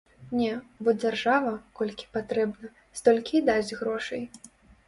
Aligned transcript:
Не, 0.37 0.53
бо 0.85 0.89
дзяржава, 1.01 1.51
колькі 1.81 2.07
патрэбна, 2.15 2.73
столькі 3.01 3.35
і 3.41 3.43
дасць 3.51 3.73
грошай. 3.83 4.27